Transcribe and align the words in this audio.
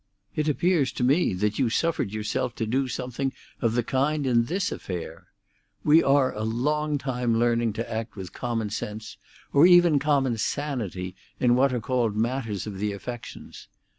It 0.35 0.47
appears 0.47 0.91
to 0.93 1.03
me 1.03 1.31
that 1.35 1.59
you 1.59 1.69
suffered 1.69 2.11
yourself 2.11 2.55
to 2.55 2.65
do 2.65 2.87
something 2.87 3.33
of 3.61 3.75
the 3.75 3.83
kind 3.83 4.25
in 4.25 4.45
this 4.45 4.71
affair. 4.71 5.27
We 5.83 6.01
are 6.01 6.33
a 6.33 6.41
long 6.41 6.97
time 6.97 7.37
learning 7.37 7.73
to 7.73 7.87
act 7.87 8.15
with 8.15 8.33
common 8.33 8.71
sense 8.71 9.17
or 9.53 9.67
even 9.67 9.99
common 9.99 10.39
sanity 10.39 11.15
in 11.39 11.53
what 11.55 11.71
are 11.71 11.79
called 11.79 12.15
matters 12.15 12.65
of 12.65 12.79
the 12.79 12.93
affections. 12.93 13.67